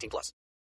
18 0.00 0.08
plus. 0.10 0.32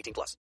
18 0.00 0.14
plus. 0.14 0.36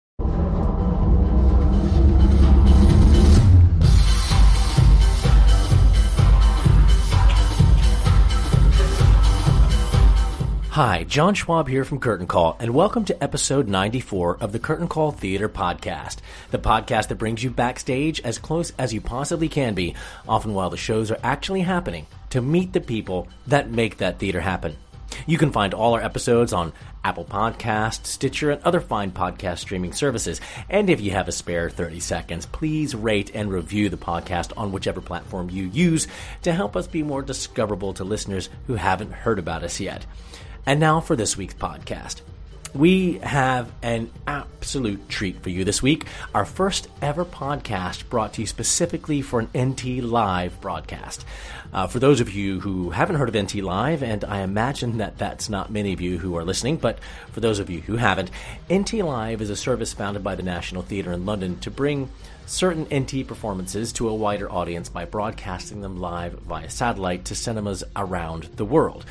Hi, 10.75 11.05
John 11.05 11.35
Schwab 11.35 11.69
here 11.69 11.85
from 11.85 12.01
Curtain 12.01 12.27
Call, 12.27 12.57
and 12.59 12.73
welcome 12.73 13.05
to 13.05 13.23
episode 13.23 13.69
94 13.69 14.39
of 14.41 14.51
the 14.51 14.59
Curtain 14.59 14.89
Call 14.89 15.11
Theater 15.11 15.47
Podcast, 15.47 16.17
the 16.51 16.59
podcast 16.59 17.07
that 17.07 17.15
brings 17.15 17.41
you 17.41 17.49
backstage 17.49 18.19
as 18.25 18.37
close 18.37 18.73
as 18.77 18.93
you 18.93 18.99
possibly 18.99 19.47
can 19.47 19.73
be, 19.73 19.95
often 20.27 20.53
while 20.53 20.69
the 20.69 20.75
shows 20.75 21.11
are 21.11 21.19
actually 21.23 21.61
happening, 21.61 22.07
to 22.31 22.41
meet 22.41 22.73
the 22.73 22.81
people 22.81 23.29
that 23.47 23.71
make 23.71 23.99
that 23.99 24.19
theater 24.19 24.41
happen. 24.41 24.75
You 25.25 25.37
can 25.37 25.51
find 25.51 25.73
all 25.73 25.93
our 25.93 26.01
episodes 26.01 26.53
on 26.53 26.73
Apple 27.03 27.25
Podcasts, 27.25 28.05
Stitcher, 28.05 28.51
and 28.51 28.61
other 28.63 28.79
fine 28.79 29.11
podcast 29.11 29.59
streaming 29.59 29.93
services. 29.93 30.39
And 30.69 30.89
if 30.89 31.01
you 31.01 31.11
have 31.11 31.27
a 31.27 31.31
spare 31.31 31.69
30 31.69 31.99
seconds, 31.99 32.45
please 32.45 32.93
rate 32.93 33.31
and 33.33 33.51
review 33.51 33.89
the 33.89 33.97
podcast 33.97 34.53
on 34.55 34.71
whichever 34.71 35.01
platform 35.01 35.49
you 35.49 35.65
use 35.65 36.07
to 36.43 36.53
help 36.53 36.75
us 36.75 36.87
be 36.87 37.03
more 37.03 37.21
discoverable 37.21 37.93
to 37.95 38.03
listeners 38.03 38.49
who 38.67 38.75
haven't 38.75 39.11
heard 39.11 39.39
about 39.39 39.63
us 39.63 39.79
yet. 39.79 40.05
And 40.65 40.79
now 40.79 40.99
for 40.99 41.15
this 41.15 41.37
week's 41.37 41.53
podcast. 41.53 42.21
We 42.75 43.19
have 43.19 43.71
an 43.81 44.11
absolute 44.27 45.07
treat 45.07 45.41
for 45.41 45.49
you 45.49 45.63
this 45.63 45.81
week. 45.81 46.07
Our 46.33 46.43
first 46.43 46.89
ever 47.01 47.23
podcast 47.23 48.09
brought 48.09 48.33
to 48.33 48.41
you 48.41 48.47
specifically 48.47 49.21
for 49.21 49.39
an 49.39 49.47
NT 49.57 50.03
Live 50.03 50.59
broadcast. 50.59 51.23
Uh, 51.71 51.87
for 51.87 51.99
those 51.99 52.19
of 52.19 52.33
you 52.33 52.59
who 52.59 52.89
haven't 52.89 53.15
heard 53.15 53.33
of 53.33 53.41
NT 53.41 53.63
Live, 53.63 54.03
and 54.03 54.25
I 54.25 54.41
imagine 54.41 54.97
that 54.97 55.17
that's 55.17 55.47
not 55.47 55.71
many 55.71 55.93
of 55.93 56.01
you 56.01 56.17
who 56.17 56.35
are 56.35 56.43
listening, 56.43 56.75
but 56.75 56.99
for 57.31 57.39
those 57.39 57.59
of 57.59 57.69
you 57.69 57.79
who 57.79 57.95
haven't, 57.95 58.29
NT 58.69 58.95
Live 58.95 59.39
is 59.39 59.49
a 59.49 59.55
service 59.55 59.93
founded 59.93 60.21
by 60.21 60.35
the 60.35 60.43
National 60.43 60.81
Theatre 60.81 61.13
in 61.13 61.25
London 61.25 61.57
to 61.59 61.71
bring 61.71 62.09
certain 62.45 62.87
NT 62.93 63.25
performances 63.25 63.93
to 63.93 64.09
a 64.09 64.13
wider 64.13 64.51
audience 64.51 64.89
by 64.89 65.05
broadcasting 65.05 65.79
them 65.79 66.01
live 66.01 66.33
via 66.39 66.69
satellite 66.69 67.23
to 67.25 67.35
cinemas 67.35 67.85
around 67.95 68.49
the 68.57 68.65
world. 68.65 69.05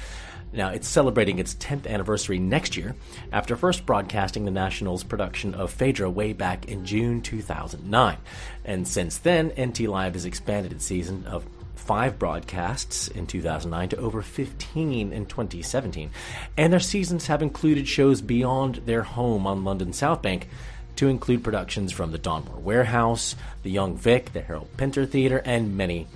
Now, 0.54 0.68
it's 0.68 0.86
celebrating 0.86 1.38
its 1.38 1.54
10th 1.56 1.86
anniversary 1.86 2.38
next 2.38 2.76
year 2.76 2.94
after 3.32 3.56
first 3.56 3.84
broadcasting 3.84 4.44
the 4.44 4.50
National's 4.50 5.02
production 5.02 5.54
of 5.54 5.72
Phaedra 5.72 6.08
way 6.08 6.32
back 6.32 6.68
in 6.68 6.86
June 6.86 7.20
2009. 7.20 8.16
And 8.64 8.86
since 8.86 9.18
then, 9.18 9.52
NT 9.60 9.80
Live 9.80 10.14
has 10.14 10.24
expanded 10.24 10.72
its 10.72 10.84
season 10.84 11.26
of 11.26 11.44
five 11.74 12.18
broadcasts 12.18 13.08
in 13.08 13.26
2009 13.26 13.90
to 13.90 13.96
over 13.98 14.22
15 14.22 15.12
in 15.12 15.26
2017. 15.26 16.10
And 16.56 16.72
their 16.72 16.80
seasons 16.80 17.26
have 17.26 17.42
included 17.42 17.86
shows 17.88 18.22
beyond 18.22 18.76
their 18.86 19.02
home 19.02 19.46
on 19.46 19.64
London 19.64 19.92
South 19.92 20.22
Bank 20.22 20.48
to 20.96 21.08
include 21.08 21.42
productions 21.42 21.92
from 21.92 22.12
the 22.12 22.18
Donmar 22.18 22.60
Warehouse, 22.60 23.34
the 23.64 23.70
Young 23.70 23.96
Vic, 23.96 24.32
the 24.32 24.40
Harold 24.40 24.68
Pinter 24.76 25.04
Theatre, 25.04 25.42
and 25.44 25.76
many, 25.76 26.06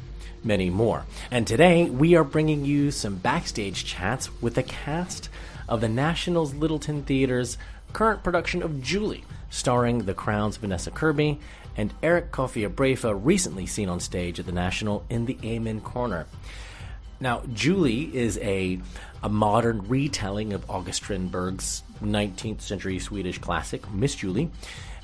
many 0.45 0.71
more. 0.71 1.05
And 1.31 1.47
today 1.47 1.89
we 1.91 2.15
are 2.15 2.25
bringing 2.25 2.65
you 2.65 2.91
some 2.91 3.17
backstage 3.17 3.85
chats 3.85 4.31
with 4.41 4.55
the 4.55 4.63
cast 4.63 5.29
of 5.69 5.81
the 5.81 5.89
National's 5.89 6.55
Lyttelton 6.55 7.05
Theatre's 7.05 7.59
current 7.93 8.23
production 8.23 8.63
of 8.63 8.83
Julie, 8.83 9.25
starring 9.51 10.05
the 10.05 10.15
Crown's 10.15 10.57
Vanessa 10.57 10.91
Kirby 10.91 11.39
and 11.77 11.95
Eric 12.03 12.33
Kofi 12.33 12.69
Abrefa, 12.69 13.19
recently 13.23 13.67
seen 13.67 13.89
on 13.89 14.01
stage 14.01 14.41
at 14.41 14.47
the 14.47 14.53
National 14.53 15.05
in 15.09 15.27
the 15.27 15.39
Amen 15.45 15.81
Corner. 15.81 16.27
Now, 17.21 17.43
Julie 17.53 18.15
is 18.17 18.39
a, 18.39 18.81
a 19.23 19.29
modern 19.29 19.89
retelling 19.89 20.53
of 20.53 20.69
August 20.71 21.03
Strindberg's 21.03 21.83
19th 22.03 22.61
century 22.61 22.99
Swedish 22.99 23.39
classic, 23.39 23.91
Miss 23.91 24.15
Julie. 24.15 24.51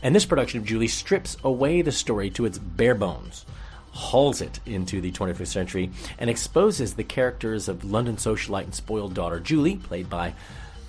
And 0.03 0.15
this 0.15 0.27
production 0.27 0.61
of 0.61 0.67
Julie 0.67 0.89
strips 0.89 1.37
away 1.43 1.83
the 1.83 1.91
story 1.91 2.31
to 2.31 2.45
its 2.45 2.59
bare 2.59 2.95
bones, 2.95 3.47
hauls 3.95 4.41
it 4.41 4.59
into 4.67 5.01
the 5.01 5.13
21st 5.13 5.47
century, 5.47 5.91
and 6.19 6.29
exposes 6.29 6.95
the 6.95 7.05
characters 7.05 7.69
of 7.69 7.85
London 7.85 8.17
socialite 8.17 8.65
and 8.65 8.75
spoiled 8.75 9.15
daughter 9.15 9.41
Julie, 9.41 9.77
played 9.77 10.11
by 10.11 10.35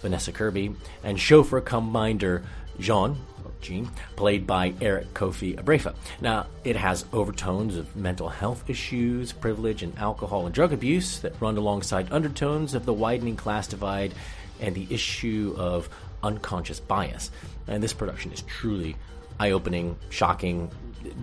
Vanessa 0.02 0.32
Kirby, 0.32 0.76
and 1.04 1.20
chauffeur 1.20 1.62
cum 1.62 1.92
minder 1.92 2.44
Jean, 2.80 3.16
Jean, 3.62 3.90
played 4.16 4.46
by 4.46 4.74
Eric 4.82 5.14
Kofi 5.14 5.56
Abrefa. 5.56 5.96
Now, 6.20 6.48
it 6.64 6.76
has 6.76 7.06
overtones 7.14 7.78
of 7.78 7.96
mental 7.96 8.30
health 8.30 8.70
issues, 8.70 9.32
privilege, 9.32 9.84
and 9.84 9.98
alcohol 9.98 10.46
and 10.46 10.54
drug 10.54 10.74
abuse 10.74 11.20
that 11.20 11.40
run 11.40 11.58
alongside 11.58 12.12
undertones 12.12 12.74
of 12.74 12.86
the 12.86 12.94
widening 12.94 13.36
class 13.36 13.68
divide 13.68 14.14
and 14.60 14.76
the 14.76 14.88
issue 14.90 15.56
of 15.58 15.90
unconscious 16.24 16.80
bias. 16.80 17.32
And 17.68 17.82
this 17.82 17.94
production 17.94 18.32
is 18.32 18.42
truly 18.44 18.96
eye 19.40 19.52
opening, 19.52 19.98
shocking, 20.10 20.72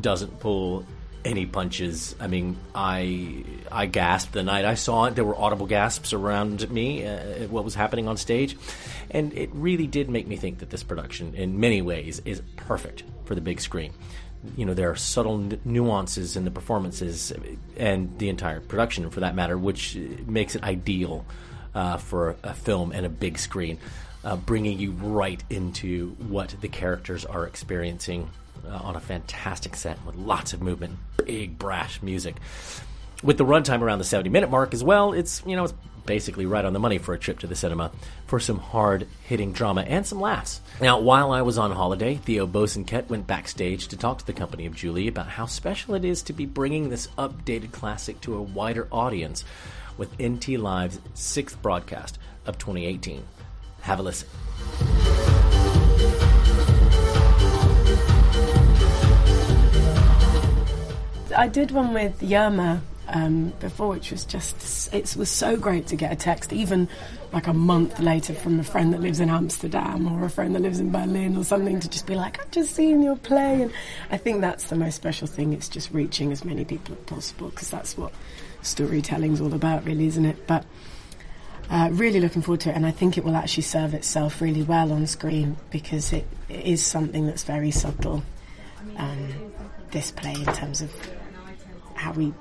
doesn't 0.01 0.39
pull 0.41 0.87
any 1.25 1.47
punches. 1.47 2.15
I 2.21 2.27
mean, 2.27 2.57
I 2.75 3.45
I 3.71 3.87
gasped 3.87 4.33
the 4.33 4.43
night 4.43 4.65
I 4.65 4.75
saw 4.75 5.05
it. 5.07 5.15
There 5.15 5.25
were 5.25 5.37
audible 5.37 5.67
gasps 5.67 6.13
around 6.13 6.69
me 6.71 7.05
uh, 7.05 7.11
at 7.11 7.51
what 7.51 7.65
was 7.65 7.75
happening 7.75 8.09
on 8.09 8.17
stage, 8.17 8.57
and 9.11 9.33
it 9.35 9.51
really 9.53 9.87
did 9.87 10.09
make 10.09 10.27
me 10.27 10.37
think 10.37 10.59
that 10.59 10.71
this 10.71 10.83
production, 10.83 11.35
in 11.35 11.61
many 11.61 11.83
ways, 11.83 12.21
is 12.25 12.43
perfect 12.57 13.05
for 13.25 13.35
the 13.35 13.41
big 13.41 13.61
screen. 13.61 13.93
You 14.57 14.67
know, 14.67 14.75
there 14.75 14.91
are 14.91 14.97
subtle 14.97 15.35
n- 15.35 15.61
nuances 15.65 16.37
in 16.37 16.45
the 16.45 16.51
performances 16.51 17.33
and 17.77 18.19
the 18.19 18.29
entire 18.29 18.61
production, 18.61 19.09
for 19.11 19.21
that 19.21 19.35
matter, 19.35 19.57
which 19.57 19.97
makes 20.27 20.57
it 20.57 20.65
ideal 20.65 21.25
uh, 21.75 21.97
for 21.99 22.37
a 22.43 22.53
film 22.53 22.91
and 22.93 23.07
a 23.07 23.09
big 23.09 23.39
screen, 23.39 23.79
uh, 24.25 24.37
bringing 24.37 24.79
you 24.79 24.91
right 24.91 25.43
into 25.49 26.11
what 26.29 26.57
the 26.61 26.69
characters 26.69 27.25
are 27.25 27.47
experiencing 27.47 28.31
uh, 28.67 28.77
on 28.77 28.97
a 28.97 29.01
fantastic 29.01 29.77
set 29.77 30.05
with 30.05 30.17
lots 30.17 30.53
of 30.53 30.63
movement, 30.63 30.99
big 31.25 31.59
brash 31.59 32.03
music. 32.03 32.37
With 33.23 33.39
the 33.39 33.45
runtime 33.45 33.81
around 33.81 33.99
the 33.99 34.05
70 34.05 34.31
minute 34.31 34.51
mark 34.51 34.75
as 34.75 34.83
well, 34.83 35.13
it's 35.13 35.43
you 35.47 35.57
know 35.57 35.65
it's 35.65 35.75
basically 36.07 36.47
right 36.47 36.65
on 36.65 36.73
the 36.73 36.79
money 36.79 36.99
for 36.99 37.15
a 37.15 37.19
trip 37.19 37.39
to 37.41 37.47
the 37.47 37.55
cinema 37.55 37.91
for 38.27 38.41
some 38.41 38.59
hard 38.59 39.07
hitting 39.25 39.53
drama 39.53 39.83
and 39.83 40.07
some 40.07 40.21
laughs. 40.21 40.61
Now, 40.81 40.99
while 40.99 41.31
I 41.33 41.43
was 41.43 41.59
on 41.59 41.73
holiday, 41.73 42.17
Theo 42.17 42.47
Bosanquet 42.47 43.09
went 43.09 43.27
backstage 43.27 43.89
to 43.89 43.97
talk 43.97 44.19
to 44.19 44.27
the 44.27 44.33
company 44.33 44.67
of 44.67 44.75
Julie 44.75 45.09
about 45.09 45.29
how 45.29 45.47
special 45.47 45.95
it 45.95 46.05
is 46.05 46.23
to 46.25 46.33
be 46.33 46.47
bringing 46.47 46.89
this 46.89 47.09
updated 47.19 47.73
classic 47.73 48.21
to 48.23 48.35
a 48.35 48.43
wider 48.43 48.89
audience 48.91 49.45
with 49.97 50.21
NT 50.21 50.51
Live's 50.59 51.01
sixth 51.15 51.61
broadcast 51.63 52.19
of 52.47 52.59
2018. 52.59 53.23
Have 53.83 54.01
a 54.01 54.03
listen. 54.03 54.29
I 61.43 61.49
did 61.49 61.73
one 61.73 61.93
with 61.93 62.21
Yerma 62.21 62.81
um, 63.09 63.53
before, 63.59 63.89
which 63.89 64.13
was 64.13 64.25
just 64.25 64.95
it 64.95 65.17
was 65.17 65.29
so 65.29 65.57
great 65.57 65.89
to 65.89 65.97
get 65.97 66.13
a 66.13 66.15
text, 66.15 66.53
even 66.53 66.89
like 67.33 67.49
a 67.49 67.53
month 67.53 67.99
later, 67.99 68.33
from 68.33 68.61
a 68.61 68.63
friend 68.63 68.95
that 68.95 69.01
lives 69.01 69.19
in 69.19 69.29
Amsterdam 69.29 70.07
or 70.07 70.25
a 70.25 70.31
friend 70.31 70.55
that 70.55 70.63
lives 70.63 70.79
in 70.79 70.93
Berlin 70.93 71.37
or 71.37 71.43
something, 71.43 71.81
to 71.81 71.91
just 71.91 72.07
be 72.07 72.15
like, 72.15 72.41
"I've 72.41 72.53
just 72.53 72.77
seen 72.77 73.03
your 73.03 73.17
play," 73.17 73.61
and 73.63 73.73
I 74.13 74.19
think 74.19 74.41
that's 74.41 74.69
the 74.69 74.77
most 74.77 74.95
special 74.95 75.27
thing. 75.27 75.53
It's 75.53 75.69
just 75.69 75.91
reaching 75.91 76.31
as 76.31 76.45
many 76.45 76.65
people 76.65 76.95
as 76.95 77.03
possible 77.07 77.49
because 77.49 77.71
that's 77.71 77.99
what 77.99 78.13
storytelling's 78.63 79.41
all 79.41 79.53
about, 79.53 79.85
really, 79.85 80.07
isn't 80.07 80.25
it? 80.25 80.47
But 80.47 80.65
uh, 81.71 81.89
really 81.91 82.21
looking 82.21 82.43
forward 82.43 82.61
to 82.61 82.71
it, 82.71 82.77
and 82.77 82.87
I 82.87 82.93
think 82.93 83.19
it 83.19 83.25
will 83.25 83.35
actually 83.35 83.65
serve 83.65 83.95
itself 83.95 84.41
really 84.41 84.63
well 84.63 84.93
on 84.93 85.09
screen 85.09 85.57
because 85.73 86.13
it, 86.13 86.25
it 86.49 86.67
is 86.67 86.87
something 86.87 87.27
that's 87.27 87.43
very 87.43 87.73
subtle. 87.73 88.23
Um, 88.97 89.53
this 89.91 90.13
play 90.13 90.35
in 90.35 90.47
terms 90.47 90.81
of 90.81 90.91
how 92.03 92.13
we 92.13 92.35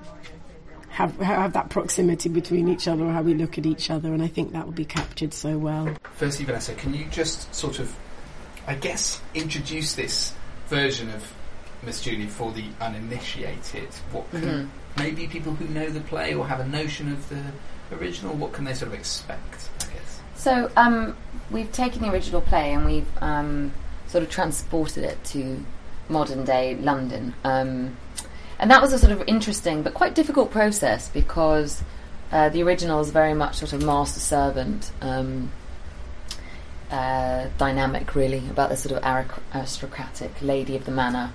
have 0.90 1.16
have 1.22 1.54
that 1.54 1.70
proximity 1.70 2.28
between 2.28 2.68
each 2.68 2.88
other, 2.88 3.06
or 3.06 3.12
how 3.12 3.22
we 3.22 3.34
look 3.34 3.58
at 3.58 3.66
each 3.66 3.90
other, 3.90 4.14
and 4.14 4.22
I 4.22 4.28
think 4.28 4.52
that 4.52 4.66
will 4.66 4.74
be 4.74 4.86
captured 4.86 5.34
so 5.34 5.58
well. 5.58 5.96
Firstly, 6.16 6.46
Vanessa, 6.46 6.74
can 6.74 6.94
you 6.94 7.06
just 7.06 7.54
sort 7.56 7.80
of, 7.80 7.96
I 8.68 8.76
guess, 8.76 9.22
introduce 9.34 9.94
this 9.96 10.34
version 10.68 11.10
of 11.12 11.32
Miss 11.84 12.02
Julie 12.02 12.28
for 12.28 12.52
the 12.52 12.66
uninitiated? 12.82 13.88
What 14.12 14.30
can 14.32 14.42
Mhm. 14.42 14.68
maybe 14.98 15.28
people 15.28 15.54
who 15.54 15.66
know 15.68 15.90
the 15.90 16.02
play 16.02 16.34
or 16.34 16.48
have 16.48 16.60
a 16.60 16.68
notion 16.68 17.12
of 17.12 17.30
the 17.30 17.42
original? 17.96 18.36
What 18.36 18.52
can 18.52 18.66
they 18.66 18.74
sort 18.74 18.92
of 18.92 19.00
expect? 19.00 19.70
I 19.82 19.86
guess. 19.94 20.20
So 20.36 20.70
um, 20.76 21.16
we've 21.52 21.72
taken 21.72 22.02
the 22.02 22.10
original 22.10 22.42
play 22.42 22.74
and 22.74 22.86
we've 22.86 23.08
um, 23.22 23.72
sort 24.08 24.24
of 24.24 24.30
transported 24.30 25.04
it 25.06 25.24
to 25.26 25.64
modern 26.10 26.44
day 26.44 26.76
London. 26.76 27.34
Um, 27.46 27.96
and 28.62 28.72
that 28.72 28.82
was 28.82 28.94
a 28.94 29.00
sort 29.00 29.12
of 29.12 29.22
interesting 29.28 29.82
but 29.82 29.94
quite 29.94 30.16
difficult 30.16 30.52
process 30.52 31.10
because 31.10 31.84
uh, 32.32 32.48
the 32.50 32.64
original 32.64 33.02
is 33.02 33.10
very 33.12 33.34
much 33.34 33.58
sort 33.58 33.74
of 33.74 33.84
master 33.84 34.22
servant 34.22 34.92
um, 35.02 35.52
uh, 36.90 37.48
dynamic, 37.58 38.16
really, 38.16 38.40
about 38.50 38.70
this 38.70 38.84
sort 38.84 39.02
of 39.02 39.32
aristocratic 39.54 40.32
lady 40.42 40.76
of 40.76 40.86
the 40.86 40.92
manor 40.92 41.34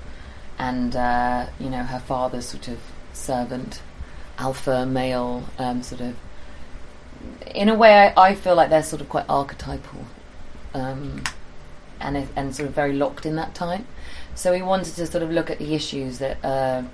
and, 0.58 0.96
uh, 0.96 1.46
you 1.58 1.68
know, 1.68 1.82
her 1.82 1.98
father's 1.98 2.46
sort 2.46 2.68
of 2.68 2.78
servant, 3.12 3.82
alpha 4.38 4.86
male, 4.86 5.44
um, 5.58 5.82
sort 5.82 6.00
of 6.00 6.16
in 7.54 7.68
a 7.68 7.74
way, 7.74 7.92
I, 7.92 8.30
I 8.30 8.34
feel 8.34 8.54
like 8.54 8.70
they're 8.70 8.82
sort 8.82 9.00
of 9.02 9.08
quite 9.08 9.24
archetypal, 9.28 10.04
um, 10.74 11.22
and 12.00 12.28
and 12.36 12.54
sort 12.54 12.68
of 12.68 12.74
very 12.74 12.92
locked 12.92 13.24
in 13.26 13.36
that 13.36 13.54
time. 13.54 13.86
So 14.34 14.52
we 14.52 14.62
wanted 14.62 14.94
to 14.96 15.06
sort 15.06 15.22
of 15.22 15.30
look 15.30 15.50
at 15.50 15.58
the 15.58 15.74
issues 15.74 16.18
that 16.18 16.38
are 16.44 16.84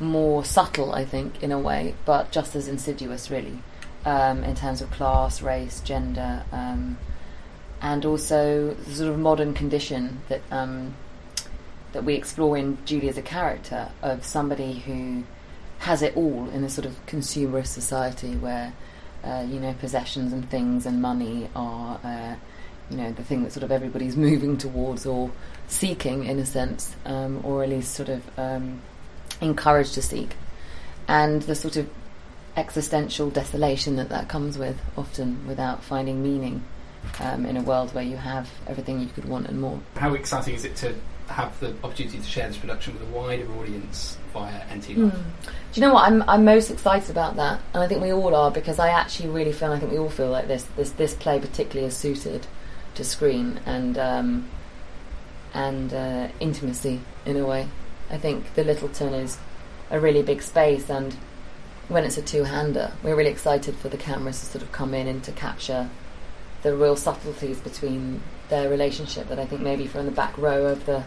more 0.00 0.44
subtle, 0.44 0.92
I 0.92 1.04
think, 1.04 1.42
in 1.42 1.52
a 1.52 1.58
way, 1.58 1.94
but 2.04 2.30
just 2.30 2.56
as 2.56 2.68
insidious, 2.68 3.30
really, 3.30 3.58
um, 4.04 4.44
in 4.44 4.54
terms 4.54 4.80
of 4.80 4.90
class, 4.90 5.42
race, 5.42 5.80
gender, 5.80 6.44
um, 6.52 6.98
and 7.80 8.04
also 8.04 8.74
the 8.74 8.94
sort 8.94 9.10
of 9.10 9.18
modern 9.18 9.54
condition 9.54 10.20
that 10.28 10.40
um, 10.50 10.94
that 11.92 12.04
we 12.04 12.14
explore 12.14 12.56
in 12.56 12.78
Julie 12.84 13.08
as 13.08 13.18
a 13.18 13.22
character 13.22 13.90
of 14.02 14.24
somebody 14.24 14.78
who 14.80 15.24
has 15.80 16.00
it 16.00 16.16
all 16.16 16.48
in 16.50 16.64
a 16.64 16.70
sort 16.70 16.86
of 16.86 16.94
consumerist 17.06 17.66
society 17.66 18.36
where 18.36 18.72
uh, 19.24 19.44
you 19.48 19.60
know 19.60 19.74
possessions 19.74 20.32
and 20.32 20.48
things 20.48 20.86
and 20.86 21.02
money 21.02 21.48
are 21.54 22.00
uh, 22.04 22.34
you 22.90 22.96
know 22.96 23.12
the 23.12 23.24
thing 23.24 23.42
that 23.42 23.52
sort 23.52 23.64
of 23.64 23.72
everybody's 23.72 24.16
moving 24.28 24.56
towards 24.56 25.04
or 25.06 25.30
seeking 25.68 26.24
in 26.24 26.38
a 26.38 26.46
sense 26.46 26.94
um, 27.04 27.40
or 27.44 27.62
at 27.62 27.68
least 27.68 27.94
sort 27.94 28.08
of 28.08 28.22
um, 28.38 28.80
encouraged 29.42 29.94
to 29.94 30.02
seek 30.02 30.34
and 31.08 31.42
the 31.42 31.54
sort 31.54 31.76
of 31.76 31.88
existential 32.56 33.30
desolation 33.30 33.96
that 33.96 34.08
that 34.08 34.28
comes 34.28 34.56
with 34.58 34.78
often 34.96 35.46
without 35.46 35.82
finding 35.82 36.22
meaning 36.22 36.62
um, 37.20 37.44
in 37.44 37.56
a 37.56 37.62
world 37.62 37.92
where 37.94 38.04
you 38.04 38.16
have 38.16 38.48
everything 38.66 39.00
you 39.00 39.08
could 39.08 39.24
want 39.24 39.46
and 39.48 39.60
more 39.60 39.80
How 39.96 40.14
exciting 40.14 40.54
is 40.54 40.64
it 40.64 40.76
to 40.76 40.94
have 41.28 41.58
the 41.60 41.74
opportunity 41.82 42.18
to 42.18 42.24
share 42.24 42.46
this 42.46 42.58
production 42.58 42.92
with 42.92 43.02
a 43.02 43.12
wider 43.12 43.50
audience 43.54 44.18
via 44.32 44.62
NT 44.74 44.88
Live? 44.90 45.12
Mm. 45.12 45.24
Do 45.72 45.80
you 45.80 45.86
know 45.86 45.94
what? 45.94 46.10
I'm 46.10 46.22
I'm 46.28 46.44
most 46.44 46.70
excited 46.70 47.10
about 47.10 47.36
that, 47.36 47.60
and 47.72 47.82
I 47.82 47.88
think 47.88 48.02
we 48.02 48.12
all 48.12 48.34
are 48.34 48.50
because 48.50 48.78
I 48.78 48.90
actually 48.90 49.30
really 49.30 49.52
feel. 49.52 49.72
I 49.72 49.78
think 49.78 49.92
we 49.92 49.98
all 49.98 50.10
feel 50.10 50.30
like 50.30 50.48
this. 50.48 50.64
This 50.76 50.90
this 50.90 51.14
play 51.14 51.40
particularly 51.40 51.88
is 51.88 51.96
suited 51.96 52.46
to 52.94 53.04
screen 53.04 53.60
and 53.64 53.96
um, 53.98 54.48
and 55.54 55.92
uh, 55.92 56.28
intimacy 56.40 57.00
in 57.24 57.36
a 57.36 57.46
way. 57.46 57.68
I 58.12 58.18
think 58.18 58.54
the 58.54 58.62
Lyttelton 58.62 59.14
is 59.24 59.38
a 59.90 59.98
really 59.98 60.22
big 60.22 60.42
space, 60.42 60.90
and 60.90 61.14
when 61.88 62.04
it's 62.04 62.18
a 62.18 62.22
two-hander, 62.22 62.92
we're 63.02 63.16
really 63.16 63.30
excited 63.30 63.74
for 63.74 63.88
the 63.88 63.96
cameras 63.96 64.38
to 64.40 64.46
sort 64.46 64.62
of 64.62 64.70
come 64.70 64.92
in 64.94 65.08
and 65.08 65.24
to 65.24 65.32
capture 65.32 65.88
the 66.62 66.76
real 66.76 66.94
subtleties 66.94 67.58
between 67.58 68.22
their 68.48 68.68
relationship 68.68 69.28
that 69.28 69.38
I 69.38 69.46
think 69.46 69.62
maybe 69.62 69.86
from 69.86 70.06
the 70.06 70.12
back 70.12 70.36
row 70.38 70.66
of 70.66 70.86
the 70.86 71.02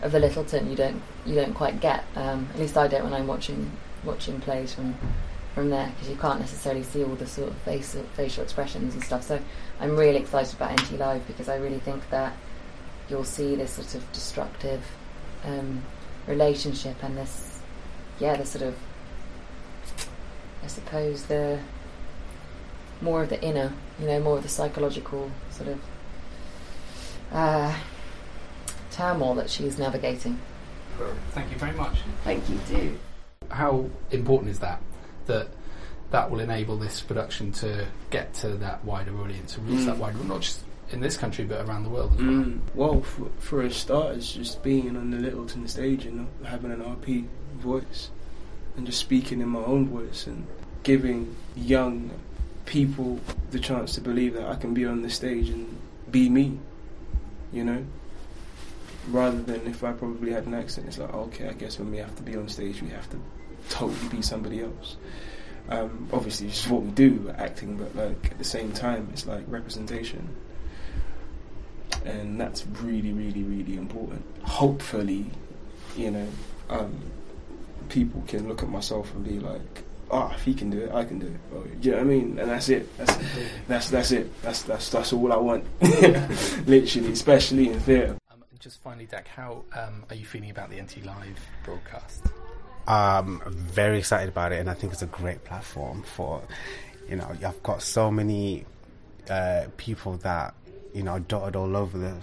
of 0.00 0.12
the 0.12 0.20
Lyttelton 0.20 0.70
you 0.70 0.76
don't 0.76 1.02
you 1.26 1.34
don't 1.34 1.54
quite 1.54 1.80
get. 1.80 2.04
Um, 2.16 2.48
at 2.54 2.58
least 2.58 2.76
I 2.76 2.88
don't 2.88 3.04
when 3.04 3.14
I'm 3.14 3.26
watching 3.26 3.70
watching 4.04 4.40
plays 4.40 4.74
from 4.74 4.96
from 5.54 5.70
there 5.70 5.88
because 5.88 6.08
you 6.08 6.16
can't 6.16 6.40
necessarily 6.40 6.82
see 6.82 7.04
all 7.04 7.14
the 7.14 7.26
sort 7.26 7.48
of 7.48 7.56
face 7.58 7.96
facial 8.14 8.42
expressions 8.42 8.94
and 8.94 9.04
stuff. 9.04 9.22
So 9.22 9.40
I'm 9.80 9.96
really 9.96 10.18
excited 10.18 10.54
about 10.54 10.72
NT 10.72 10.98
Live 10.98 11.26
because 11.26 11.48
I 11.48 11.56
really 11.56 11.80
think 11.80 12.08
that 12.10 12.32
you'll 13.08 13.24
see 13.24 13.54
this 13.54 13.72
sort 13.72 13.94
of 13.94 14.12
destructive 14.12 14.82
um, 15.44 15.82
relationship 16.28 17.02
and 17.02 17.16
this 17.16 17.58
yeah 18.20 18.36
the 18.36 18.44
sort 18.46 18.62
of 18.64 18.76
I 20.62 20.66
suppose 20.66 21.24
the 21.24 21.58
more 23.00 23.22
of 23.22 23.28
the 23.28 23.40
inner, 23.42 23.72
you 24.00 24.06
know, 24.06 24.20
more 24.20 24.36
of 24.38 24.42
the 24.42 24.48
psychological 24.48 25.30
sort 25.50 25.68
of 25.68 25.80
uh, 27.32 27.74
turmoil 28.90 29.34
that 29.36 29.48
she's 29.48 29.78
navigating. 29.78 30.38
Thank 31.30 31.52
you 31.52 31.56
very 31.58 31.72
much. 31.76 32.00
Thank 32.24 32.48
you, 32.50 32.58
too. 32.68 32.98
How 33.50 33.88
important 34.10 34.50
is 34.50 34.58
that? 34.58 34.82
That 35.26 35.48
that 36.10 36.30
will 36.30 36.40
enable 36.40 36.76
this 36.76 37.00
production 37.00 37.52
to 37.52 37.86
get 38.10 38.34
to 38.34 38.48
that 38.56 38.84
wider 38.84 39.16
audience, 39.20 39.54
to 39.54 39.60
reach 39.60 39.80
Mm. 39.80 39.86
that 39.86 39.98
wider, 39.98 40.18
not 40.24 40.40
just 40.40 40.60
in 40.90 41.00
this 41.00 41.16
country 41.16 41.44
but 41.44 41.66
around 41.66 41.84
the 41.84 41.90
world 41.90 42.16
well. 42.16 42.26
Mm. 42.26 42.60
Well, 42.74 43.00
for, 43.02 43.30
for 43.38 43.62
a 43.62 43.70
start, 43.70 44.16
it's 44.16 44.32
just 44.32 44.62
being 44.62 44.96
on 44.96 45.10
the 45.10 45.18
Lyttelton 45.18 45.68
stage 45.68 46.04
and 46.06 46.28
having 46.44 46.70
an 46.70 46.80
RP 46.80 47.26
voice 47.56 48.10
and 48.76 48.86
just 48.86 48.98
speaking 48.98 49.40
in 49.40 49.48
my 49.48 49.60
own 49.60 49.88
voice 49.88 50.26
and 50.26 50.46
giving 50.82 51.34
young 51.56 52.10
people 52.64 53.20
the 53.50 53.58
chance 53.58 53.94
to 53.94 54.00
believe 54.00 54.34
that 54.34 54.48
I 54.48 54.54
can 54.54 54.74
be 54.74 54.86
on 54.86 55.02
the 55.02 55.10
stage 55.10 55.48
and 55.50 55.76
be 56.10 56.28
me, 56.28 56.58
you 57.52 57.64
know? 57.64 57.84
Rather 59.08 59.40
than 59.42 59.66
if 59.66 59.82
I 59.82 59.92
probably 59.92 60.32
had 60.32 60.46
an 60.46 60.54
accent, 60.54 60.86
it's 60.86 60.98
like, 60.98 61.12
okay, 61.12 61.48
I 61.48 61.54
guess 61.54 61.78
when 61.78 61.90
we 61.90 61.98
have 61.98 62.14
to 62.16 62.22
be 62.22 62.36
on 62.36 62.48
stage, 62.48 62.82
we 62.82 62.88
have 62.90 63.08
to 63.10 63.20
totally 63.70 64.08
be 64.08 64.22
somebody 64.22 64.62
else. 64.62 64.96
Um, 65.70 66.08
obviously, 66.12 66.46
it's 66.46 66.66
what 66.66 66.82
we 66.82 66.90
do, 66.92 67.32
acting, 67.36 67.76
but 67.76 67.94
like 67.94 68.30
at 68.30 68.38
the 68.38 68.44
same 68.44 68.72
time, 68.72 69.08
it's 69.12 69.26
like 69.26 69.44
representation 69.48 70.28
and 72.08 72.40
that's 72.40 72.66
really, 72.82 73.12
really, 73.12 73.42
really 73.42 73.76
important. 73.76 74.24
Hopefully, 74.42 75.26
you 75.96 76.10
know, 76.10 76.26
um, 76.70 76.94
people 77.88 78.22
can 78.26 78.48
look 78.48 78.62
at 78.62 78.68
myself 78.68 79.12
and 79.14 79.24
be 79.24 79.38
like, 79.38 79.82
"Oh, 80.10 80.30
if 80.34 80.42
he 80.44 80.54
can 80.54 80.70
do 80.70 80.80
it, 80.80 80.92
I 80.92 81.04
can 81.04 81.18
do 81.18 81.26
it." 81.26 81.40
Or, 81.54 81.64
you 81.80 81.90
know 81.90 81.98
what 81.98 82.06
I 82.06 82.08
mean? 82.08 82.38
And 82.38 82.50
that's 82.50 82.68
it. 82.68 82.96
That's 82.96 83.16
that's 83.68 83.90
that's 83.90 84.10
it. 84.12 84.42
That's 84.42 84.62
that's 84.62 84.90
that's 84.90 85.12
all 85.12 85.32
I 85.32 85.36
want. 85.36 85.64
Literally, 86.66 87.12
especially 87.12 87.68
in 87.68 87.80
theatre. 87.80 88.16
Um, 88.30 88.42
just 88.58 88.82
finally, 88.82 89.06
Dak, 89.06 89.28
how 89.28 89.64
um, 89.74 90.04
are 90.10 90.16
you 90.16 90.24
feeling 90.24 90.50
about 90.50 90.70
the 90.70 90.80
NT 90.80 91.04
Live 91.04 91.40
broadcast? 91.64 92.26
um, 92.88 93.42
I'm 93.44 93.52
very 93.52 93.98
excited 93.98 94.30
about 94.30 94.52
it, 94.52 94.60
and 94.60 94.70
I 94.70 94.74
think 94.74 94.94
it's 94.94 95.02
a 95.02 95.06
great 95.06 95.44
platform 95.44 96.02
for, 96.02 96.42
you 97.06 97.16
know, 97.16 97.28
I've 97.44 97.62
got 97.62 97.82
so 97.82 98.10
many 98.10 98.64
uh, 99.28 99.66
people 99.76 100.16
that 100.18 100.54
you 100.98 101.04
know 101.04 101.20
dotted 101.20 101.54
all 101.54 101.76
over 101.76 101.96
the 101.96 102.16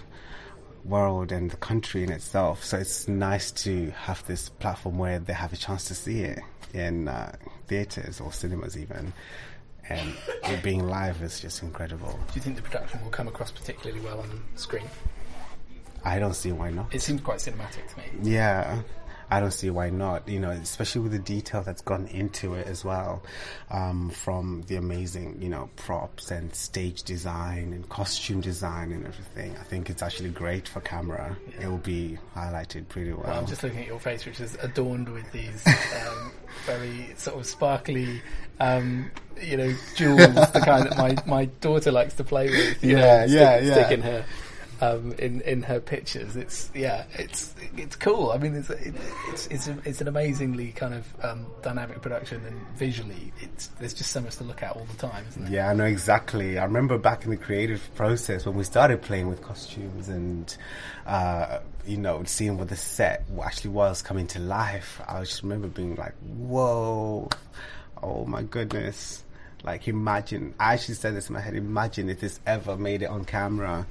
world 0.84 1.32
and 1.32 1.50
the 1.50 1.56
country 1.56 2.04
in 2.04 2.12
itself. 2.12 2.62
So 2.62 2.76
it's 2.76 3.08
nice 3.08 3.50
to 3.64 3.90
have 3.92 4.24
this 4.26 4.50
platform 4.50 4.98
where 4.98 5.18
they 5.18 5.32
have 5.32 5.52
a 5.52 5.56
chance 5.56 5.86
to 5.86 5.94
see 5.94 6.20
it 6.20 6.38
in 6.74 7.08
uh, 7.08 7.34
theaters 7.66 8.20
or 8.20 8.32
cinemas, 8.32 8.76
even. 8.76 9.12
And 9.88 10.14
it 10.44 10.62
being 10.62 10.86
live 10.86 11.22
is 11.22 11.40
just 11.40 11.62
incredible. 11.62 12.18
Do 12.28 12.34
you 12.34 12.42
think 12.42 12.56
the 12.56 12.62
production 12.62 13.02
will 13.02 13.10
come 13.10 13.28
across 13.28 13.50
particularly 13.50 14.00
well 14.00 14.20
on 14.20 14.42
screen? 14.56 14.84
I 16.04 16.18
don't 16.18 16.34
see 16.34 16.52
why 16.52 16.70
not. 16.70 16.94
It 16.94 17.02
seems 17.02 17.20
quite 17.22 17.38
cinematic 17.38 17.88
to 17.94 17.98
me. 17.98 18.04
Yeah, 18.30 18.82
I 19.30 19.40
don't 19.40 19.50
see 19.50 19.70
why 19.70 19.90
not. 19.90 20.28
You 20.28 20.40
know, 20.40 20.50
especially 20.50 21.02
with 21.02 21.12
the 21.12 21.18
detail 21.18 21.62
that's 21.62 21.82
gone 21.82 22.06
into 22.08 22.54
it 22.54 22.66
as 22.66 22.84
well, 22.84 23.22
um, 23.70 24.10
from 24.10 24.62
the 24.66 24.76
amazing, 24.76 25.38
you 25.40 25.48
know, 25.48 25.68
props 25.76 26.30
and 26.30 26.54
stage 26.54 27.02
design 27.02 27.72
and 27.72 27.88
costume 27.88 28.40
design 28.40 28.92
and 28.92 29.06
everything. 29.06 29.56
I 29.58 29.62
think 29.64 29.90
it's 29.90 30.02
actually 30.02 30.30
great 30.30 30.68
for 30.68 30.80
camera. 30.80 31.36
It 31.60 31.66
will 31.66 31.78
be 31.78 32.18
highlighted 32.34 32.88
pretty 32.88 33.12
well. 33.12 33.24
Well, 33.26 33.38
I'm 33.38 33.46
just 33.46 33.62
looking 33.62 33.80
at 33.80 33.86
your 33.86 34.00
face, 34.00 34.24
which 34.24 34.40
is 34.40 34.56
adorned 34.62 35.08
with 35.08 35.30
these 35.32 35.66
um, 36.08 36.32
very 36.64 37.14
sort 37.16 37.38
of 37.38 37.46
sparkly, 37.46 38.20
um, 38.60 39.10
you 39.42 39.56
know, 39.56 39.74
jewels, 39.94 40.34
the 40.52 40.62
kind 40.64 40.86
that 40.86 40.96
my, 40.96 41.16
my 41.26 41.44
daughter 41.60 41.92
likes 41.92 42.14
to 42.14 42.24
play 42.24 42.48
with. 42.48 42.82
Yeah, 42.82 42.94
know, 42.94 43.00
yeah, 43.00 43.26
stick, 43.26 43.68
yeah. 43.68 43.74
Stick 43.74 43.92
in 43.92 44.02
her. 44.02 44.24
Um, 44.80 45.12
in 45.18 45.40
in 45.40 45.62
her 45.62 45.80
pictures, 45.80 46.36
it's 46.36 46.70
yeah, 46.74 47.04
it's 47.14 47.54
it's 47.76 47.96
cool. 47.96 48.30
I 48.30 48.38
mean, 48.38 48.54
it's 48.54 48.70
it's 48.70 49.46
it's, 49.48 49.68
it's 49.84 50.00
an 50.00 50.08
amazingly 50.08 50.72
kind 50.72 50.94
of 50.94 51.06
um, 51.24 51.46
dynamic 51.62 52.02
production, 52.02 52.44
and 52.46 52.60
visually, 52.76 53.32
it's 53.40 53.68
there's 53.78 53.94
just 53.94 54.12
so 54.12 54.20
much 54.20 54.36
to 54.36 54.44
look 54.44 54.62
at 54.62 54.76
all 54.76 54.86
the 54.90 54.96
time? 54.96 55.24
Yeah, 55.48 55.68
I 55.68 55.74
know 55.74 55.84
exactly. 55.84 56.58
I 56.58 56.64
remember 56.64 56.98
back 56.98 57.24
in 57.24 57.30
the 57.30 57.36
creative 57.36 57.82
process 57.94 58.46
when 58.46 58.56
we 58.56 58.64
started 58.64 59.02
playing 59.02 59.28
with 59.28 59.42
costumes 59.42 60.08
and, 60.08 60.56
uh, 61.06 61.60
you 61.86 61.96
know, 61.96 62.22
seeing 62.24 62.58
what 62.58 62.68
the 62.68 62.76
set 62.76 63.24
actually 63.42 63.70
was 63.70 64.02
coming 64.02 64.26
to 64.28 64.38
life. 64.38 65.00
I 65.06 65.20
just 65.20 65.42
remember 65.42 65.68
being 65.68 65.96
like, 65.96 66.14
whoa, 66.20 67.28
oh 68.02 68.24
my 68.26 68.42
goodness. 68.42 69.24
Like, 69.64 69.88
imagine, 69.88 70.54
I 70.60 70.74
actually 70.74 70.94
said 70.94 71.16
this 71.16 71.28
in 71.28 71.34
my 71.34 71.40
head, 71.40 71.54
imagine 71.54 72.08
if 72.08 72.20
this 72.20 72.38
ever 72.46 72.76
made 72.76 73.02
it 73.02 73.06
on 73.06 73.24
camera. 73.24 73.86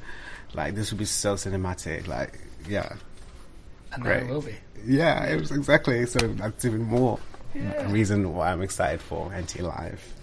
Like, 0.55 0.75
this 0.75 0.91
would 0.91 0.99
be 0.99 1.05
so 1.05 1.35
cinematic. 1.35 2.07
Like, 2.07 2.39
yeah. 2.67 2.93
And 3.93 4.03
Great. 4.03 4.23
it 4.23 4.29
will 4.29 4.41
be. 4.41 4.55
Yeah, 4.85 5.23
it 5.25 5.39
was 5.39 5.51
exactly. 5.51 6.05
So 6.05 6.19
that's 6.19 6.65
even 6.65 6.83
more 6.83 7.19
reason 7.87 8.33
why 8.33 8.51
I'm 8.51 8.61
excited 8.61 9.01
for 9.01 9.31
NT 9.33 9.61
Live. 9.61 10.13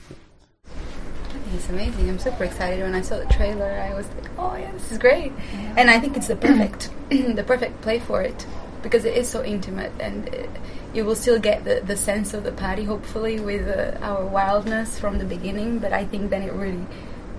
I 0.66 1.34
think 1.34 1.54
it's 1.54 1.68
amazing. 1.68 2.08
I'm 2.08 2.18
super 2.18 2.44
excited. 2.44 2.82
When 2.82 2.94
I 2.94 3.00
saw 3.00 3.18
the 3.18 3.26
trailer, 3.26 3.70
I 3.70 3.94
was 3.94 4.06
like, 4.08 4.30
"Oh 4.38 4.54
yeah, 4.56 4.70
this 4.72 4.92
is 4.92 4.98
great!" 4.98 5.32
And 5.76 5.90
I 5.90 5.98
think 5.98 6.16
it's 6.16 6.28
the 6.28 6.36
perfect, 6.36 6.90
the 7.08 7.44
perfect 7.46 7.80
play 7.80 7.98
for 7.98 8.22
it 8.22 8.46
because 8.82 9.04
it 9.04 9.16
is 9.16 9.28
so 9.28 9.42
intimate, 9.42 9.92
and 9.98 10.28
uh 10.28 10.46
you 10.94 11.06
will 11.06 11.14
still 11.14 11.38
get 11.38 11.64
the, 11.64 11.80
the 11.86 11.96
sense 11.96 12.34
of 12.34 12.44
the 12.44 12.52
party, 12.52 12.84
hopefully, 12.84 13.40
with 13.40 13.66
uh, 13.66 13.96
our 14.02 14.26
wildness 14.26 14.98
from 14.98 15.16
the 15.18 15.24
beginning. 15.24 15.78
But 15.78 15.94
I 15.94 16.04
think 16.04 16.28
then 16.28 16.42
it 16.42 16.52
really 16.52 16.86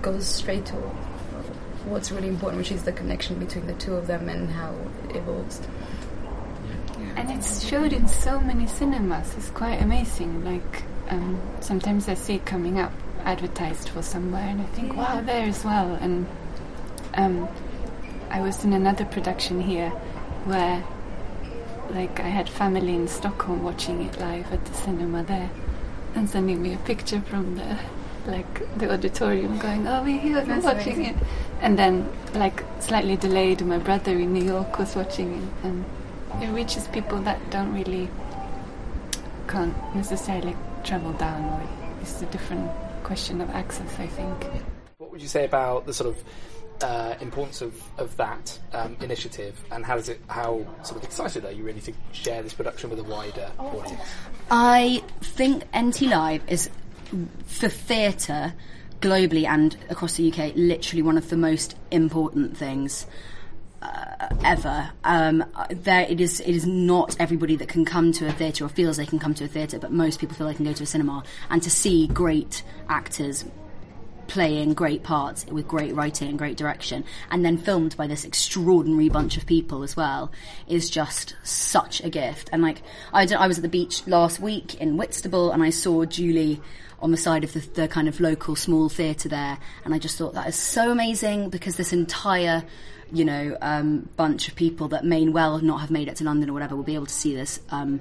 goes 0.02 0.26
straight 0.26 0.66
to 0.66 0.76
what's 1.86 2.10
really 2.10 2.28
important, 2.28 2.58
which 2.58 2.72
is 2.72 2.84
the 2.84 2.92
connection 2.92 3.38
between 3.38 3.66
the 3.66 3.74
two 3.74 3.94
of 3.94 4.06
them 4.06 4.28
and 4.28 4.50
how 4.50 4.74
it 5.08 5.16
evolves. 5.16 5.60
And 7.16 7.30
it's 7.30 7.66
showed 7.66 7.92
in 7.92 8.08
so 8.08 8.40
many 8.40 8.66
cinemas. 8.66 9.34
It's 9.36 9.50
quite 9.50 9.80
amazing. 9.80 10.44
Like 10.44 10.82
um, 11.08 11.40
sometimes 11.60 12.08
I 12.08 12.14
see 12.14 12.34
it 12.34 12.46
coming 12.46 12.78
up 12.80 12.92
advertised 13.24 13.88
for 13.88 14.02
somewhere, 14.02 14.42
and 14.42 14.60
I 14.60 14.66
think, 14.66 14.94
wow, 14.94 15.20
there 15.20 15.46
as 15.46 15.64
well. 15.64 15.94
And 15.94 16.26
um, 17.14 17.48
I 18.30 18.40
was 18.40 18.64
in 18.64 18.72
another 18.72 19.04
production 19.04 19.60
here 19.60 19.90
where, 20.44 20.84
like, 21.90 22.20
I 22.20 22.28
had 22.28 22.48
family 22.48 22.94
in 22.94 23.08
Stockholm 23.08 23.62
watching 23.62 24.02
it 24.02 24.18
live 24.20 24.52
at 24.52 24.64
the 24.64 24.74
cinema 24.74 25.22
there, 25.22 25.50
and 26.14 26.28
sending 26.28 26.62
me 26.62 26.74
a 26.74 26.78
picture 26.78 27.20
from 27.20 27.56
the 27.56 27.78
like 28.26 28.78
the 28.78 28.90
auditorium, 28.90 29.58
going, 29.58 29.86
"Oh, 29.86 30.02
we're 30.02 30.18
here, 30.18 30.42
we're 30.46 30.60
watching 30.60 30.94
amazing. 30.94 31.04
it." 31.04 31.16
And 31.64 31.78
then, 31.78 32.06
like, 32.34 32.62
slightly 32.80 33.16
delayed, 33.16 33.62
my 33.62 33.78
brother 33.78 34.12
in 34.12 34.34
New 34.34 34.44
York 34.44 34.78
was 34.78 34.94
watching 34.94 35.32
it, 35.32 35.66
and 35.66 35.84
it 36.42 36.48
reaches 36.48 36.86
people 36.88 37.18
that 37.20 37.40
don't 37.50 37.72
really 37.72 38.10
can't 39.48 39.74
necessarily 39.94 40.54
travel 40.84 41.14
down, 41.14 41.42
or 41.42 41.66
it's 42.02 42.20
a 42.20 42.26
different 42.26 42.70
question 43.02 43.40
of 43.40 43.48
access, 43.48 43.98
I 43.98 44.06
think. 44.06 44.46
What 44.98 45.10
would 45.10 45.22
you 45.22 45.28
say 45.28 45.46
about 45.46 45.86
the 45.86 45.94
sort 45.94 46.14
of 46.14 46.22
uh, 46.82 47.14
importance 47.22 47.62
of, 47.62 47.82
of 47.96 48.14
that 48.18 48.58
um, 48.74 48.98
initiative, 49.00 49.58
and 49.70 49.86
how 49.86 49.96
does 49.96 50.10
it? 50.10 50.20
How 50.28 50.66
sort 50.82 50.98
of 50.98 51.04
excited 51.04 51.46
are 51.46 51.52
you 51.52 51.64
really 51.64 51.80
to 51.80 51.94
share 52.12 52.42
this 52.42 52.52
production 52.52 52.90
with 52.90 52.98
a 52.98 53.04
wider 53.04 53.50
audience? 53.58 54.02
I 54.50 55.02
think 55.22 55.64
NT 55.74 56.02
Live 56.02 56.42
is 56.46 56.68
for 57.46 57.70
theatre 57.70 58.52
globally 59.00 59.46
and 59.46 59.76
across 59.90 60.16
the 60.16 60.32
UK 60.32 60.52
literally 60.54 61.02
one 61.02 61.18
of 61.18 61.28
the 61.28 61.36
most 61.36 61.76
important 61.90 62.56
things 62.56 63.06
uh, 63.82 64.28
ever. 64.44 64.90
Um, 65.04 65.44
there, 65.68 66.06
it 66.08 66.20
is. 66.20 66.40
It 66.40 66.54
is 66.54 66.66
not 66.66 67.16
everybody 67.20 67.56
that 67.56 67.68
can 67.68 67.84
come 67.84 68.12
to 68.12 68.26
a 68.26 68.32
theatre 68.32 68.64
or 68.64 68.68
feels 68.68 68.96
they 68.96 69.06
can 69.06 69.18
come 69.18 69.34
to 69.34 69.44
a 69.44 69.48
theatre, 69.48 69.78
but 69.78 69.92
most 69.92 70.20
people 70.20 70.34
feel 70.36 70.46
they 70.46 70.54
can 70.54 70.64
go 70.64 70.72
to 70.72 70.82
a 70.82 70.86
cinema 70.86 71.22
and 71.50 71.62
to 71.62 71.70
see 71.70 72.06
great 72.06 72.62
actors 72.88 73.44
playing 74.28 74.74
great 74.74 75.02
parts 75.02 75.46
with 75.46 75.68
great 75.68 75.94
writing 75.94 76.28
and 76.28 76.38
great 76.38 76.56
direction, 76.56 77.04
and 77.30 77.44
then 77.44 77.56
filmed 77.56 77.96
by 77.96 78.06
this 78.06 78.24
extraordinary 78.24 79.08
bunch 79.08 79.36
of 79.36 79.46
people 79.46 79.82
as 79.82 79.96
well, 79.96 80.30
is 80.66 80.90
just 80.90 81.36
such 81.42 82.02
a 82.02 82.10
gift. 82.10 82.50
And 82.52 82.62
like, 82.62 82.82
I, 83.12 83.26
I 83.38 83.46
was 83.46 83.58
at 83.58 83.62
the 83.62 83.68
beach 83.68 84.06
last 84.06 84.40
week 84.40 84.74
in 84.80 84.96
Whitstable, 84.96 85.50
and 85.50 85.62
I 85.62 85.70
saw 85.70 86.04
Julie 86.04 86.60
on 87.00 87.10
the 87.10 87.16
side 87.16 87.44
of 87.44 87.52
the, 87.52 87.60
the 87.60 87.88
kind 87.88 88.08
of 88.08 88.20
local 88.20 88.56
small 88.56 88.88
theatre 88.88 89.28
there, 89.28 89.58
and 89.84 89.94
I 89.94 89.98
just 89.98 90.16
thought 90.16 90.34
that 90.34 90.48
is 90.48 90.56
so 90.56 90.90
amazing 90.90 91.50
because 91.50 91.76
this 91.76 91.92
entire 91.92 92.64
you 93.12 93.24
know, 93.24 93.56
um, 93.60 94.08
bunch 94.16 94.48
of 94.48 94.56
people 94.56 94.88
that 94.88 95.04
may 95.04 95.28
well 95.28 95.58
not 95.60 95.80
have 95.80 95.90
made 95.90 96.08
it 96.08 96.16
to 96.16 96.24
London 96.24 96.50
or 96.50 96.52
whatever 96.52 96.74
will 96.74 96.82
be 96.82 96.94
able 96.94 97.06
to 97.06 97.14
see 97.14 97.34
this 97.34 97.60
um, 97.70 98.00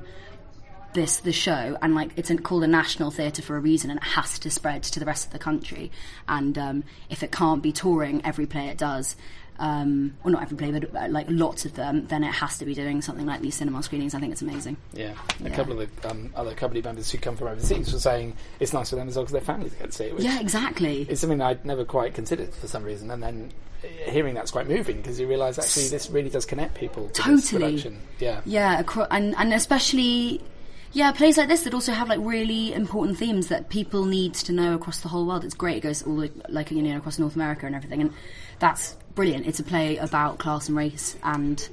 this 0.93 1.17
the 1.17 1.31
show 1.31 1.77
and 1.81 1.95
like 1.95 2.11
it's 2.15 2.31
called 2.41 2.63
a 2.63 2.67
national 2.67 3.11
theatre 3.11 3.41
for 3.41 3.55
a 3.55 3.59
reason 3.59 3.89
and 3.89 3.99
it 3.99 4.05
has 4.05 4.39
to 4.39 4.49
spread 4.49 4.83
to 4.83 4.99
the 4.99 5.05
rest 5.05 5.27
of 5.27 5.33
the 5.33 5.39
country. 5.39 5.91
And 6.27 6.57
um, 6.57 6.83
if 7.09 7.23
it 7.23 7.31
can't 7.31 7.61
be 7.61 7.71
touring 7.71 8.25
every 8.25 8.45
play 8.45 8.67
it 8.67 8.77
does 8.77 9.15
um, 9.59 10.15
well 10.23 10.33
not 10.33 10.41
every 10.41 10.57
play 10.57 10.71
but 10.71 10.95
uh, 10.95 11.07
like 11.09 11.27
lots 11.29 11.65
of 11.65 11.75
them 11.75 12.07
then 12.07 12.23
it 12.23 12.31
has 12.31 12.57
to 12.57 12.65
be 12.65 12.73
doing 12.73 13.01
something 13.01 13.25
like 13.25 13.41
these 13.41 13.55
cinema 13.55 13.83
screenings. 13.83 14.13
I 14.13 14.19
think 14.19 14.31
it's 14.31 14.41
amazing. 14.41 14.77
Yeah, 14.93 15.13
a 15.43 15.49
couple 15.49 15.79
of 15.79 16.01
the 16.01 16.09
um, 16.09 16.31
other 16.35 16.55
company 16.55 16.81
members 16.81 17.11
who 17.11 17.17
come 17.17 17.35
from 17.35 17.47
overseas 17.47 17.93
were 17.93 17.99
saying 17.99 18.35
it's 18.59 18.73
nice 18.73 18.89
for 18.89 18.95
them 18.95 19.07
as 19.07 19.15
well 19.15 19.23
because 19.23 19.33
their 19.33 19.41
families 19.41 19.73
get 19.73 19.91
to 19.91 19.91
see 19.91 20.05
it. 20.05 20.15
Which 20.15 20.23
yeah 20.23 20.39
exactly. 20.39 21.05
It's 21.09 21.21
something 21.21 21.41
I'd 21.41 21.65
never 21.65 21.85
quite 21.85 22.13
considered 22.13 22.53
for 22.53 22.67
some 22.67 22.83
reason, 22.83 23.11
and 23.11 23.21
then 23.21 23.51
uh, 23.83 24.11
hearing 24.11 24.33
that's 24.33 24.51
quite 24.51 24.67
moving 24.67 24.97
because 24.97 25.19
you 25.19 25.27
realise 25.27 25.59
actually 25.59 25.89
this 25.89 26.09
really 26.09 26.29
does 26.29 26.45
connect 26.45 26.75
people 26.75 27.09
to 27.09 27.21
Totally. 27.21 27.63
production. 27.63 28.01
Yeah, 28.19 28.41
Yeah, 28.45 28.83
and 29.11 29.35
and 29.37 29.53
especially 29.53 30.41
yeah, 30.93 31.11
plays 31.11 31.37
like 31.37 31.47
this 31.47 31.63
that 31.63 31.73
also 31.73 31.91
have 31.91 32.07
like 32.07 32.19
really 32.21 32.71
important 32.71 33.17
themes 33.17 33.47
that 33.47 33.69
people 33.69 34.05
need 34.05 34.35
to 34.35 34.51
know 34.53 34.75
across 34.75 34.99
the 34.99 35.07
whole 35.07 35.25
world. 35.25 35.43
It's 35.43 35.55
great. 35.55 35.77
It 35.77 35.81
goes 35.81 36.03
all 36.03 36.17
the, 36.17 36.31
like 36.49 36.69
you 36.69 36.83
know 36.83 36.97
across 36.97 37.17
North 37.17 37.35
America 37.35 37.65
and 37.65 37.75
everything, 37.75 37.99
and 38.01 38.13
that's 38.59 38.95
brilliant. 39.15 39.47
It's 39.47 39.59
a 39.59 39.63
play 39.63 39.97
about 39.97 40.37
class 40.37 40.67
and 40.67 40.77
race, 40.77 41.17
and 41.23 41.67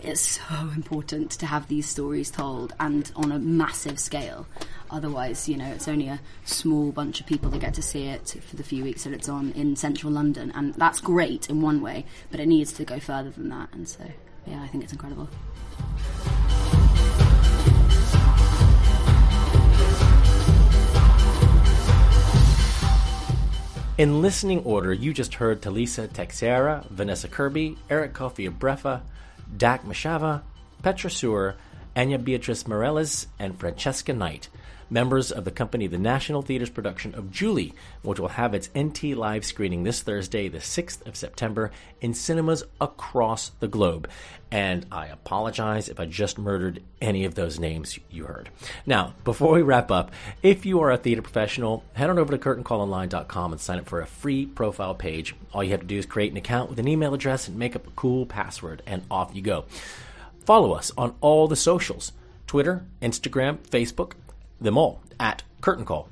it's 0.00 0.20
so 0.48 0.54
important 0.76 1.32
to 1.32 1.46
have 1.46 1.66
these 1.66 1.88
stories 1.88 2.30
told 2.30 2.72
and 2.78 3.10
on 3.16 3.32
a 3.32 3.38
massive 3.40 3.98
scale. 3.98 4.46
Otherwise, 4.92 5.48
you 5.48 5.56
know, 5.56 5.66
it's 5.66 5.88
only 5.88 6.06
a 6.06 6.20
small 6.44 6.92
bunch 6.92 7.18
of 7.18 7.26
people 7.26 7.50
that 7.50 7.58
get 7.58 7.74
to 7.74 7.82
see 7.82 8.04
it 8.04 8.36
for 8.48 8.54
the 8.54 8.62
few 8.62 8.84
weeks 8.84 9.02
that 9.02 9.12
it's 9.12 9.28
on 9.28 9.50
in 9.52 9.74
central 9.74 10.12
London, 10.12 10.52
and 10.54 10.72
that's 10.74 11.00
great 11.00 11.50
in 11.50 11.60
one 11.60 11.82
way, 11.82 12.04
but 12.30 12.38
it 12.38 12.46
needs 12.46 12.72
to 12.74 12.84
go 12.84 13.00
further 13.00 13.30
than 13.30 13.48
that. 13.48 13.70
And 13.72 13.88
so, 13.88 14.04
yeah, 14.46 14.62
I 14.62 14.68
think 14.68 14.84
it's 14.84 14.92
incredible. 14.92 15.28
In 23.98 24.20
listening 24.20 24.62
order, 24.64 24.92
you 24.92 25.14
just 25.14 25.36
heard 25.36 25.62
Thalissa 25.62 26.12
Teixeira, 26.12 26.84
Vanessa 26.90 27.28
Kirby, 27.28 27.78
Eric 27.88 28.12
Kofi 28.12 28.46
Abrefa, 28.46 29.00
Dak 29.56 29.86
Mashava, 29.86 30.42
Petra 30.82 31.08
Suhr, 31.08 31.54
Anya 31.96 32.18
Beatrice 32.18 32.66
Morales, 32.66 33.26
and 33.38 33.58
Francesca 33.58 34.12
Knight, 34.12 34.50
members 34.88 35.32
of 35.32 35.44
the 35.44 35.50
company 35.50 35.86
The 35.86 35.98
National 35.98 36.42
Theatre's 36.42 36.70
production 36.70 37.14
of 37.14 37.30
Julie, 37.30 37.74
which 38.02 38.20
will 38.20 38.28
have 38.28 38.54
its 38.54 38.70
NT 38.76 39.16
live 39.16 39.44
screening 39.44 39.82
this 39.82 40.02
Thursday, 40.02 40.48
the 40.48 40.58
6th 40.58 41.06
of 41.06 41.16
September, 41.16 41.70
in 42.00 42.14
cinemas 42.14 42.64
across 42.80 43.50
the 43.60 43.68
globe. 43.68 44.08
And 44.50 44.86
I 44.92 45.06
apologize 45.06 45.88
if 45.88 45.98
I 45.98 46.06
just 46.06 46.38
murdered 46.38 46.82
any 47.00 47.24
of 47.24 47.34
those 47.34 47.58
names 47.58 47.98
you 48.10 48.26
heard. 48.26 48.48
Now, 48.86 49.14
before 49.24 49.52
we 49.52 49.62
wrap 49.62 49.90
up, 49.90 50.12
if 50.42 50.64
you 50.64 50.80
are 50.80 50.92
a 50.92 50.96
theater 50.96 51.22
professional, 51.22 51.82
head 51.94 52.10
on 52.10 52.18
over 52.18 52.36
to 52.36 52.38
curtaincallonline.com 52.38 53.52
and 53.52 53.60
sign 53.60 53.78
up 53.78 53.86
for 53.86 54.00
a 54.00 54.06
free 54.06 54.46
profile 54.46 54.94
page. 54.94 55.34
All 55.52 55.64
you 55.64 55.72
have 55.72 55.80
to 55.80 55.86
do 55.86 55.98
is 55.98 56.06
create 56.06 56.30
an 56.30 56.38
account 56.38 56.70
with 56.70 56.78
an 56.78 56.88
email 56.88 57.12
address 57.12 57.48
and 57.48 57.58
make 57.58 57.74
up 57.74 57.86
a 57.86 57.92
cool 57.96 58.24
password, 58.24 58.82
and 58.86 59.02
off 59.10 59.34
you 59.34 59.42
go. 59.42 59.64
Follow 60.44 60.72
us 60.72 60.92
on 60.96 61.14
all 61.20 61.48
the 61.48 61.56
socials 61.56 62.12
Twitter, 62.46 62.84
Instagram, 63.02 63.58
Facebook, 63.58 64.12
them 64.60 64.78
all 64.78 65.02
at 65.18 65.42
Curtain 65.60 65.84
Call. 65.84 66.08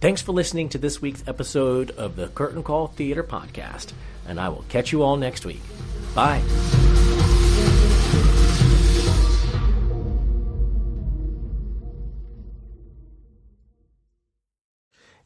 Thanks 0.00 0.22
for 0.22 0.32
listening 0.32 0.68
to 0.70 0.78
this 0.78 1.02
week's 1.02 1.24
episode 1.26 1.90
of 1.92 2.16
the 2.16 2.28
Curtain 2.28 2.62
Call 2.62 2.86
Theater 2.88 3.24
Podcast, 3.24 3.92
and 4.26 4.40
I 4.40 4.48
will 4.48 4.64
catch 4.68 4.92
you 4.92 5.02
all 5.02 5.16
next 5.16 5.44
week. 5.44 5.60
Bye. 6.14 6.42